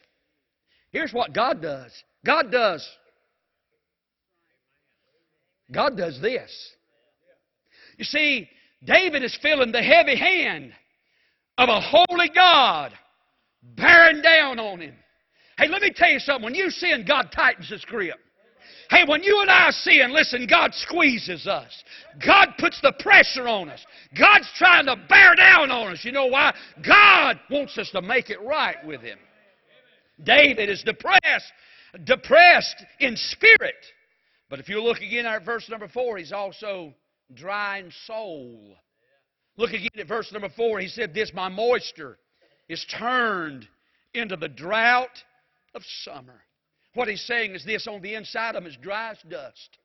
[0.91, 1.91] Here's what God does.
[2.25, 2.87] God does.
[5.71, 6.51] God does this.
[7.97, 8.47] You see,
[8.83, 10.71] David is feeling the heavy hand
[11.57, 12.93] of a holy God
[13.63, 14.93] bearing down on him.
[15.57, 16.43] Hey, let me tell you something.
[16.43, 18.19] When you sin, God tightens his grip.
[18.89, 21.83] Hey, when you and I sin, listen, God squeezes us.
[22.25, 23.83] God puts the pressure on us.
[24.17, 26.03] God's trying to bear down on us.
[26.03, 26.53] You know why?
[26.85, 29.17] God wants us to make it right with Him.
[30.23, 31.51] David is depressed,
[32.03, 33.75] depressed in spirit.
[34.49, 36.93] But if you look again at verse number four, he's also
[37.33, 38.77] dry in soul.
[39.57, 40.79] Look again at verse number four.
[40.79, 42.17] He said, This, my moisture,
[42.69, 43.67] is turned
[44.13, 45.17] into the drought
[45.73, 46.41] of summer.
[46.95, 49.77] What he's saying is this on the inside of him is dry as dust.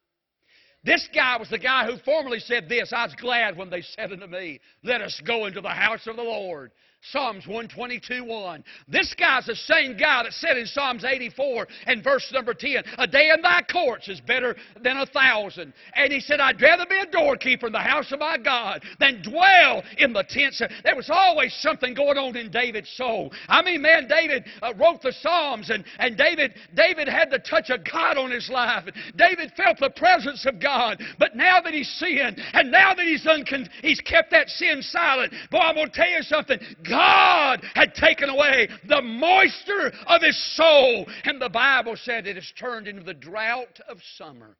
[0.82, 4.12] This guy was the guy who formerly said this I was glad when they said
[4.12, 6.70] unto me, Let us go into the house of the Lord.
[7.02, 8.64] Psalms 122 1.
[8.86, 13.06] This guy's the same guy that said in Psalms 84 and verse number 10, A
[13.06, 15.72] day in thy courts is better than a thousand.
[15.94, 19.22] And he said, I'd rather be a doorkeeper in the house of my God than
[19.22, 20.60] dwell in the tents.
[20.84, 23.32] There was always something going on in David's soul.
[23.48, 27.70] I mean, man, David uh, wrote the Psalms, and, and David, David had the touch
[27.70, 28.84] of God on his life.
[29.16, 31.02] David felt the presence of God.
[31.18, 35.32] But now that he's sinned, and now that he's, uncon- he's kept that sin silent,
[35.50, 36.58] boy, I'm going to tell you something.
[36.90, 41.06] God had taken away the moisture of his soul.
[41.24, 44.56] And the Bible said it has turned into the drought of summer.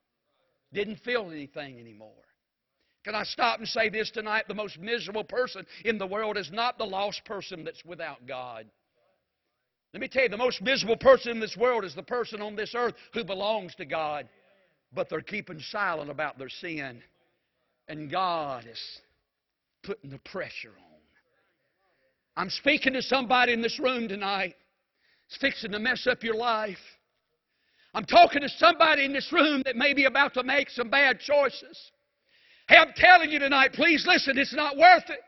[0.72, 2.12] Didn't feel anything anymore.
[3.04, 4.44] Can I stop and say this tonight?
[4.46, 8.66] The most miserable person in the world is not the lost person that's without God.
[9.92, 12.54] Let me tell you, the most miserable person in this world is the person on
[12.54, 14.28] this earth who belongs to God,
[14.92, 17.02] but they're keeping silent about their sin.
[17.88, 18.80] And God is
[19.82, 20.99] putting the pressure on.
[22.36, 24.54] I'm speaking to somebody in this room tonight.
[25.28, 26.78] It's fixing to mess up your life.
[27.94, 31.18] I'm talking to somebody in this room that may be about to make some bad
[31.20, 31.90] choices.
[32.68, 35.20] Hey, I'm telling you tonight, please listen, it's not worth it.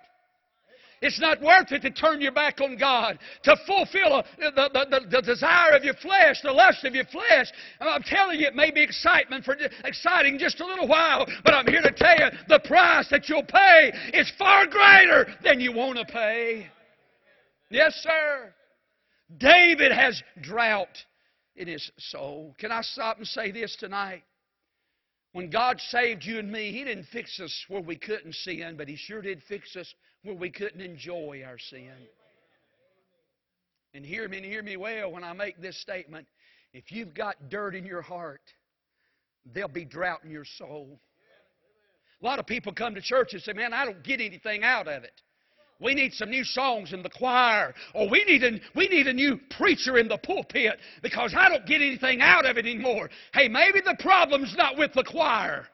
[1.02, 5.00] It's not worth it to turn your back on God, to fulfill the, the, the,
[5.10, 7.50] the, desire of your flesh, the lust of your flesh.
[7.80, 11.66] I'm telling you, it may be excitement for exciting just a little while, but I'm
[11.66, 15.98] here to tell you the price that you'll pay is far greater than you want
[15.98, 16.68] to pay.
[17.72, 18.52] Yes, sir.
[19.38, 21.04] David has drought
[21.56, 22.54] in his soul.
[22.58, 24.24] Can I stop and say this tonight?
[25.32, 28.88] When God saved you and me, He didn't fix us where we couldn't sin, but
[28.88, 31.94] He sure did fix us where we couldn't enjoy our sin.
[33.94, 36.26] And hear me and hear me well when I make this statement.
[36.74, 38.42] If you've got dirt in your heart,
[39.54, 40.98] there'll be drought in your soul.
[42.20, 44.88] A lot of people come to church and say, Man, I don't get anything out
[44.88, 45.22] of it.
[45.83, 47.75] We need some new songs in the choir.
[47.95, 51.66] Or we need, a, we need a new preacher in the pulpit because I don't
[51.66, 53.11] get anything out of it anymore.
[53.35, 55.66] Hey, maybe the problem's not with the choir.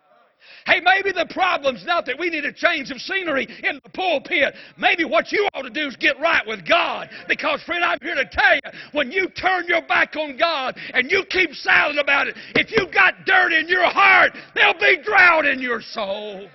[0.67, 4.55] Hey, maybe the problem's not that we need a change of scenery in the pulpit.
[4.77, 7.09] Maybe what you ought to do is get right with God.
[7.27, 11.11] Because, friend, I'm here to tell you, when you turn your back on God and
[11.11, 15.47] you keep silent about it, if you've got dirt in your heart, there'll be drought
[15.47, 16.49] in your soul.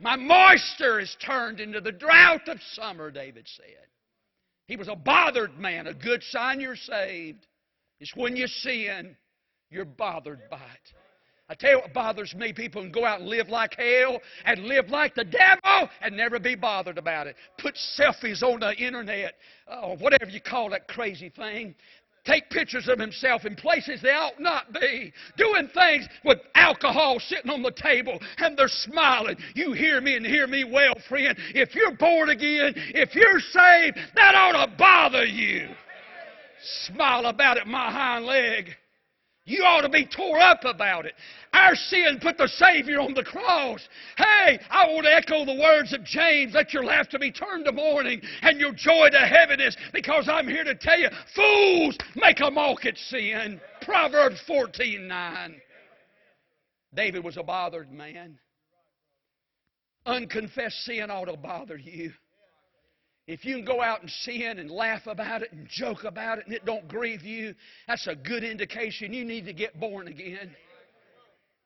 [0.00, 3.86] My moisture is turned into the drought of summer, David said.
[4.66, 5.86] He was a bothered man.
[5.86, 7.46] A good sign you're saved
[8.00, 9.16] is when you sin,
[9.70, 10.94] you're bothered by it.
[11.46, 14.64] I tell you what bothers me people can go out and live like hell and
[14.64, 17.36] live like the devil and never be bothered about it.
[17.58, 19.34] Put selfies on the internet,
[19.70, 21.74] uh, or whatever you call that crazy thing.
[22.24, 25.12] Take pictures of himself in places they ought not be.
[25.36, 29.36] Doing things with alcohol sitting on the table and they're smiling.
[29.54, 31.36] You hear me and hear me well, friend.
[31.54, 35.68] If you're born again, if you're saved, that ought to bother you.
[36.86, 38.74] Smile about it, my hind leg.
[39.46, 41.14] You ought to be tore up about it.
[41.52, 43.86] Our sin put the Savior on the cross.
[44.16, 47.72] Hey, I want to echo the words of James let your laughter be turned to
[47.72, 52.50] mourning and your joy to heaviness because I'm here to tell you, fools make a
[52.50, 53.60] mock at sin.
[53.82, 55.60] Proverbs 14 9.
[56.94, 58.38] David was a bothered man.
[60.06, 62.12] Unconfessed sin ought to bother you.
[63.26, 66.46] If you can go out and sin and laugh about it and joke about it
[66.46, 67.54] and it don't grieve you,
[67.88, 70.54] that's a good indication you need to get born again.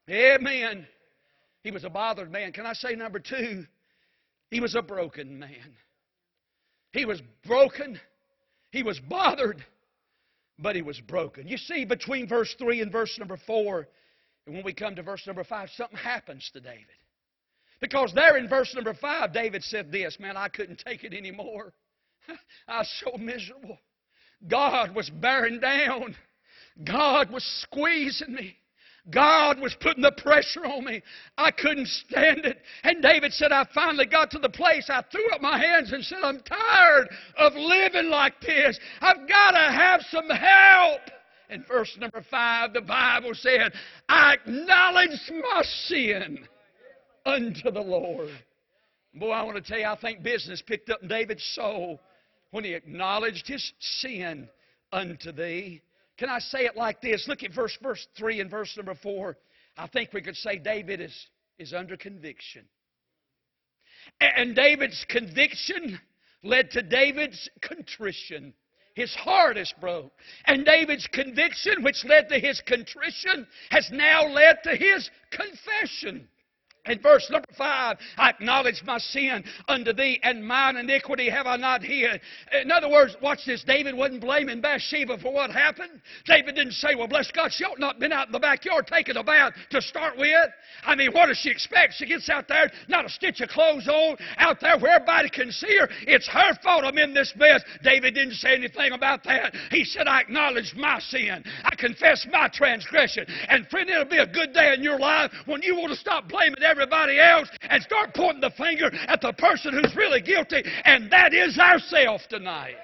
[0.09, 0.87] Amen.
[1.65, 2.53] He was a bothered man.
[2.53, 3.65] Can I say number two?
[4.51, 5.77] He was a broken man.
[6.93, 8.01] He was broken.
[8.71, 9.65] He was bothered,
[10.59, 11.49] but he was broken.
[11.49, 13.89] You see, between verse 3 and verse number 4,
[14.47, 16.87] and when we come to verse number 5, something happens to David.
[17.81, 21.73] Because there in verse number 5, David said this Man, I couldn't take it anymore.
[22.69, 23.79] I was so miserable.
[24.47, 26.15] God was bearing down,
[26.85, 28.57] God was squeezing me.
[29.11, 31.03] God was putting the pressure on me.
[31.39, 32.61] I couldn't stand it.
[32.83, 36.05] And David said, I finally got to the place I threw up my hands and
[36.05, 38.79] said, I'm tired of living like this.
[39.01, 41.01] I've got to have some help.
[41.49, 43.73] In verse number five, the Bible said,
[44.11, 46.47] I acknowledged my sin
[47.29, 48.31] unto the Lord.
[49.15, 52.01] Boy, I want to tell you, I think business picked up in David's soul
[52.51, 54.49] when he acknowledged his sin
[54.93, 55.83] unto thee.
[56.19, 57.27] Can I say it like this?
[57.29, 59.37] Look at verse, verse 3 and verse number 4.
[59.77, 61.27] I think we could say David is,
[61.59, 62.65] is under conviction.
[64.21, 66.01] And David's conviction
[66.43, 68.55] led to David's contrition.
[68.95, 70.13] His heart is broke.
[70.47, 76.27] And David's conviction, which led to his contrition, has now led to his confession.
[76.89, 81.57] In verse number five, I acknowledge my sin unto thee, and mine iniquity have I
[81.57, 82.21] not hid.
[82.63, 83.65] In other words, watch this.
[83.65, 86.01] David wasn't blaming Bathsheba for what happened.
[86.25, 89.17] David didn't say, Well, bless God, she ought not been out in the backyard taking
[89.17, 90.51] a bath to start with.
[90.85, 91.95] I mean, what does she expect?
[91.95, 95.51] She gets out there, not a stitch of clothes on, out there where everybody can
[95.51, 95.89] see her.
[96.07, 97.63] It's her fault I'm in this mess.
[97.83, 99.55] David didn't say anything about that.
[99.71, 101.45] He said, I acknowledge my sin.
[101.65, 103.27] I confess my transgression.
[103.49, 106.29] And friend, it'll be a good day in your life when you want to stop
[106.29, 110.63] blaming everybody everybody else and start pointing the finger at the person who's really guilty,
[110.85, 112.77] and that is ourselves tonight.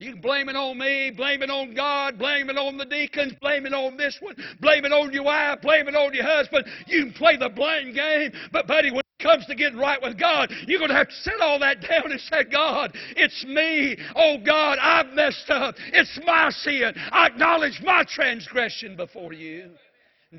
[0.00, 3.34] You can blame it on me, blame it on God, blame it on the deacons,
[3.40, 6.64] blame it on this one, blame it on your wife, blame it on your husband.
[6.88, 10.18] You can play the blame game, but buddy, when it comes to getting right with
[10.18, 13.96] God, you're going to have to set all that down and say, God, it's me.
[14.16, 15.76] Oh God, I've messed up.
[15.92, 16.94] It's my sin.
[17.12, 19.70] I acknowledge my transgression before you.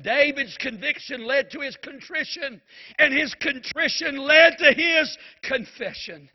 [0.02, 2.60] David's conviction led to his contrition,
[2.98, 6.28] and his contrition led to his confession.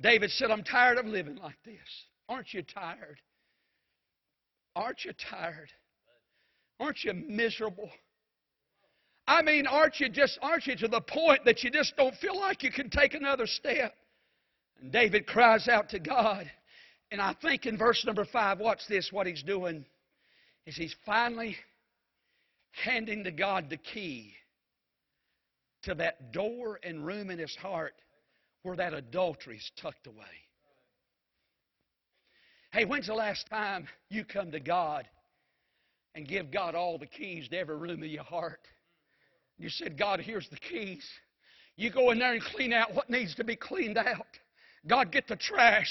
[0.00, 1.76] David said, I'm tired of living like this.
[2.28, 3.20] Aren't you tired?
[4.76, 5.72] Aren't you tired?
[6.80, 7.90] Aren't you miserable?
[9.26, 12.38] I mean, aren't you just aren't you to the point that you just don't feel
[12.38, 13.94] like you can take another step?
[14.80, 16.50] And David cries out to God.
[17.10, 19.84] And I think in verse number five, watch this, what he's doing
[20.66, 21.56] is he's finally
[22.82, 24.34] handing to God the key
[25.82, 27.94] to that door and room in his heart
[28.62, 30.24] where that adultery is tucked away.
[32.72, 35.06] Hey, when's the last time you come to God
[36.14, 38.60] and give God all the keys to every room of your heart?
[39.58, 41.06] You said, God, here's the keys.
[41.76, 44.26] You go in there and clean out what needs to be cleaned out.
[44.86, 45.90] God, get the trash,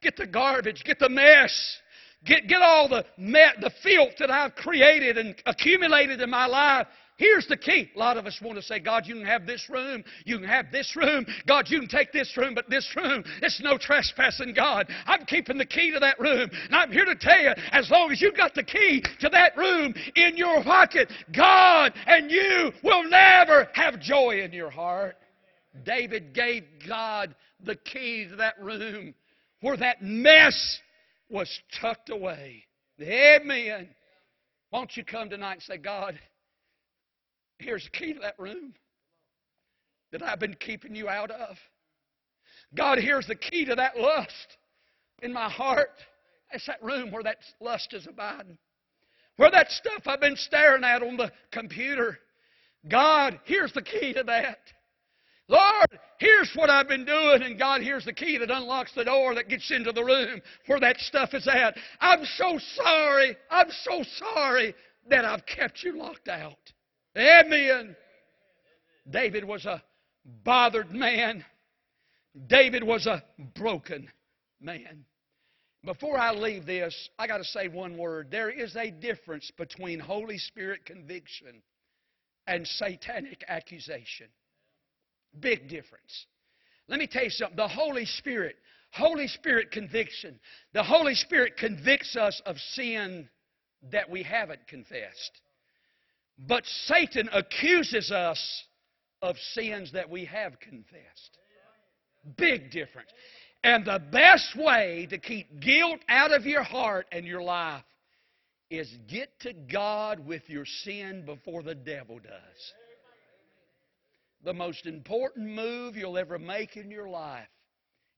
[0.00, 1.78] get the garbage, get the mess.
[2.24, 6.86] Get, get all the, the filth that I've created and accumulated in my life.
[7.16, 7.90] Here's the key.
[7.94, 10.02] A lot of us want to say, God, you can have this room.
[10.24, 11.24] You can have this room.
[11.46, 14.88] God, you can take this room, but this room, it's no trespassing, God.
[15.06, 16.50] I'm keeping the key to that room.
[16.50, 19.56] And I'm here to tell you, as long as you've got the key to that
[19.56, 25.16] room in your pocket, God and you will never have joy in your heart.
[25.84, 27.34] David gave God
[27.64, 29.14] the key to that room
[29.60, 30.80] where that mess
[31.34, 32.64] was tucked away.
[33.02, 33.88] Amen.
[34.70, 36.16] Won't you come tonight and say, God,
[37.58, 38.72] here's the key to that room
[40.12, 41.56] that I've been keeping you out of.
[42.76, 44.56] God, here's the key to that lust
[45.22, 45.90] in my heart.
[46.52, 48.56] That's that room where that lust is abiding.
[49.36, 52.16] Where that stuff I've been staring at on the computer.
[52.88, 54.58] God, here's the key to that.
[55.48, 59.34] Lord, here's what I've been doing, and God, here's the key that unlocks the door
[59.34, 61.76] that gets into the room where that stuff is at.
[62.00, 63.36] I'm so sorry.
[63.50, 64.74] I'm so sorry
[65.10, 66.72] that I've kept you locked out.
[67.16, 67.94] Amen.
[69.08, 69.82] David was a
[70.44, 71.44] bothered man.
[72.46, 73.22] David was a
[73.54, 74.08] broken
[74.60, 75.04] man.
[75.84, 78.30] Before I leave this, I got to say one word.
[78.30, 81.62] There is a difference between Holy Spirit conviction
[82.46, 84.28] and satanic accusation.
[85.40, 86.26] Big difference.
[86.88, 87.56] Let me tell you something.
[87.56, 88.56] The Holy Spirit,
[88.90, 90.38] Holy Spirit conviction,
[90.72, 93.28] the Holy Spirit convicts us of sin
[93.90, 95.40] that we haven't confessed.
[96.38, 98.64] But Satan accuses us
[99.22, 101.38] of sins that we have confessed.
[102.36, 103.10] Big difference.
[103.62, 107.84] And the best way to keep guilt out of your heart and your life
[108.70, 112.72] is get to God with your sin before the devil does.
[114.44, 117.48] The most important move you'll ever make in your life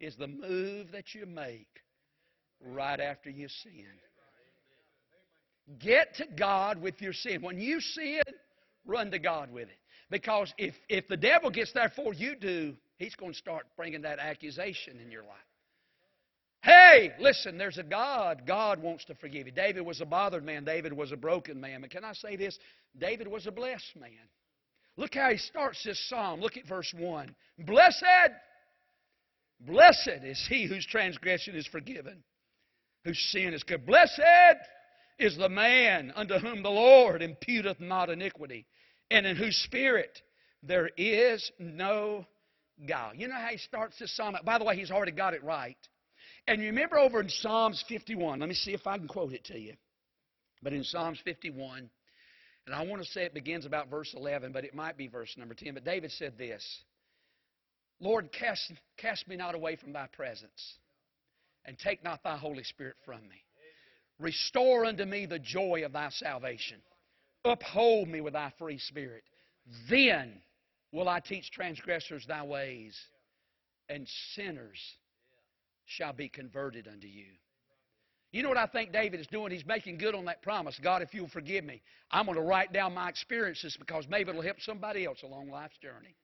[0.00, 1.68] is the move that you make
[2.60, 3.86] right after you sin.
[5.78, 7.42] Get to God with your sin.
[7.42, 8.22] When you sin,
[8.84, 9.78] run to God with it.
[10.10, 14.02] Because if, if the devil gets there before you do, he's going to start bringing
[14.02, 15.36] that accusation in your life.
[16.62, 18.42] Hey, listen, there's a God.
[18.46, 19.52] God wants to forgive you.
[19.52, 20.64] David was a bothered man.
[20.64, 21.82] David was a broken man.
[21.82, 22.58] But can I say this?
[22.98, 24.10] David was a blessed man.
[24.96, 26.40] Look how he starts this psalm.
[26.40, 27.34] Look at verse 1.
[27.58, 28.32] Blessed,
[29.60, 32.22] blessed is he whose transgression is forgiven,
[33.04, 33.86] whose sin is covered.
[33.86, 34.20] Blessed
[35.18, 38.66] is the man unto whom the Lord imputeth not iniquity,
[39.10, 40.22] and in whose spirit
[40.62, 42.26] there is no
[42.88, 43.14] guile.
[43.14, 44.36] You know how he starts this psalm?
[44.44, 45.76] By the way, he's already got it right.
[46.46, 49.44] And you remember over in Psalms 51, let me see if I can quote it
[49.46, 49.74] to you.
[50.62, 51.90] But in Psalms 51,
[52.66, 55.34] and I want to say it begins about verse 11, but it might be verse
[55.38, 55.74] number 10.
[55.74, 56.64] But David said this
[58.00, 60.78] Lord, cast, cast me not away from thy presence,
[61.64, 63.42] and take not thy Holy Spirit from me.
[64.18, 66.78] Restore unto me the joy of thy salvation.
[67.44, 69.22] Uphold me with thy free spirit.
[69.88, 70.40] Then
[70.90, 72.98] will I teach transgressors thy ways,
[73.88, 74.80] and sinners
[75.84, 77.26] shall be converted unto you.
[78.32, 79.52] You know what I think David is doing?
[79.52, 80.78] He's making good on that promise.
[80.82, 84.42] God, if you'll forgive me, I'm going to write down my experiences because maybe it'll
[84.42, 86.16] help somebody else along life's journey.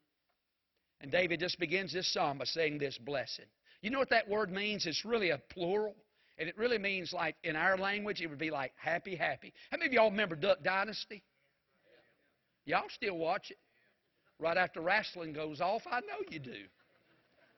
[1.01, 3.47] And David just begins this psalm by saying this blessed.
[3.81, 4.87] You know what that word means?
[4.87, 5.95] It's really a plural.
[6.39, 9.53] And it really means like in our language, it would be like happy, happy.
[9.71, 11.23] How many of y'all remember Duck Dynasty?
[12.65, 13.59] Y'all still watch it.
[14.39, 16.65] Right after wrestling goes off, I know you do.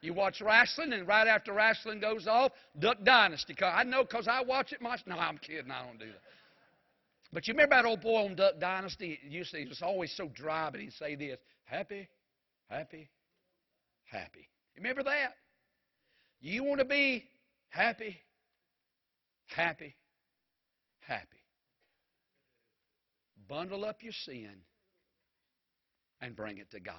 [0.05, 3.55] You watch wrestling, and right after wrestling goes off, Duck Dynasty.
[3.62, 5.07] I know because I watch it myself.
[5.07, 5.70] No, I'm kidding.
[5.70, 6.20] I don't do that.
[7.32, 9.18] But you remember that old boy on Duck Dynasty?
[9.26, 12.07] You see, he was always so dry, but he'd say this happy,
[12.68, 13.09] happy,
[14.05, 14.46] happy.
[14.76, 15.32] Remember that?
[16.42, 17.24] You want to be
[17.70, 18.20] happy,
[19.46, 19.94] happy,
[21.00, 21.26] happy.
[23.48, 24.52] Bundle up your sin
[26.20, 26.94] and bring it to God.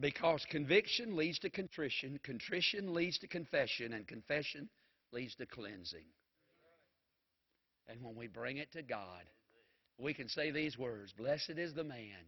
[0.00, 4.68] Because conviction leads to contrition, contrition leads to confession, and confession
[5.12, 6.04] leads to cleansing.
[7.88, 9.22] And when we bring it to God,
[9.98, 12.26] we can say these words Blessed is the man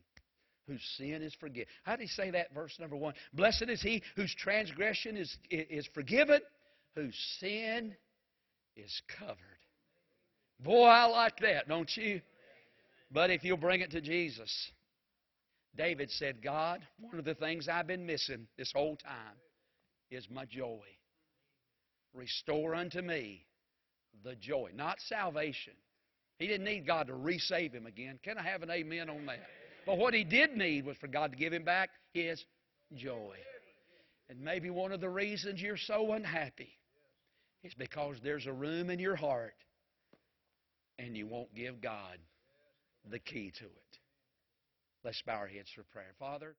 [0.68, 1.68] whose sin is forgiven.
[1.84, 3.14] How did he say that, verse number one?
[3.32, 6.40] Blessed is he whose transgression is, is forgiven,
[6.94, 7.94] whose sin
[8.76, 9.36] is covered.
[10.60, 12.20] Boy, I like that, don't you?
[13.10, 14.52] But if you'll bring it to Jesus,
[15.76, 19.36] David said, God, one of the things I've been missing this whole time
[20.10, 20.84] is my joy.
[22.14, 23.44] Restore unto me
[24.24, 25.74] the joy, not salvation.
[26.38, 28.18] He didn't need God to resave him again.
[28.22, 29.40] Can I have an amen on that?
[29.84, 32.44] But what he did need was for God to give him back his
[32.94, 33.36] joy.
[34.28, 36.72] And maybe one of the reasons you're so unhappy
[37.62, 39.54] is because there's a room in your heart
[40.98, 42.18] and you won't give God
[43.10, 43.98] the key to it.
[45.06, 46.14] Let's bow our heads for prayer.
[46.18, 46.52] Father,